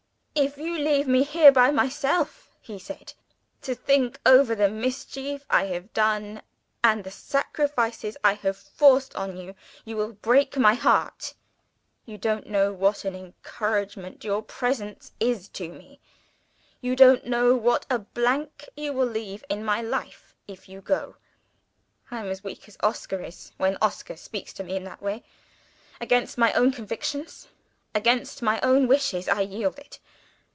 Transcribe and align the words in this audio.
'If 0.33 0.57
you 0.57 0.75
leave 0.77 1.07
me 1.07 1.23
here 1.23 1.51
by 1.51 1.69
myself,' 1.69 2.49
he 2.61 2.79
said, 2.79 3.13
'to 3.61 3.75
think 3.75 4.19
over 4.25 4.55
the 4.55 4.69
mischief 4.69 5.45
I 5.51 5.65
have 5.65 5.93
done, 5.93 6.41
and 6.83 7.03
the 7.03 7.11
sacrifices 7.11 8.17
I 8.23 8.33
have 8.35 8.57
forced 8.57 9.13
on 9.15 9.35
you 9.37 9.53
you 9.85 9.97
will 9.97 10.13
break 10.13 10.55
my 10.57 10.73
heart. 10.73 11.35
You 12.05 12.17
don't 12.17 12.47
know 12.47 12.71
what 12.71 13.03
an 13.05 13.13
encouragement 13.13 14.23
your 14.23 14.41
presence 14.41 15.11
is 15.19 15.47
to 15.49 15.67
me; 15.69 15.99
you 16.79 16.95
don't 16.95 17.25
know 17.25 17.53
what 17.55 17.85
a 17.89 17.99
blank 17.99 18.67
you 18.75 18.93
will 18.93 19.07
leave 19.09 19.43
in 19.49 19.63
my 19.65 19.81
life 19.81 20.33
if 20.47 20.67
you 20.69 20.79
go!' 20.81 21.17
I 22.09 22.21
am 22.21 22.29
as 22.29 22.43
weak 22.43 22.67
as 22.69 22.77
Oscar 22.81 23.21
is, 23.21 23.51
when 23.57 23.77
Oscar 23.81 24.15
speaks 24.15 24.53
to 24.53 24.63
me 24.63 24.75
in 24.77 24.85
that 24.85 25.03
way. 25.03 25.23
Against 25.99 26.37
my 26.37 26.53
own 26.53 26.71
convictions, 26.71 27.49
against 27.93 28.41
my 28.41 28.59
own 28.61 28.87
wishes, 28.87 29.27
I 29.27 29.41
yielded. 29.41 29.99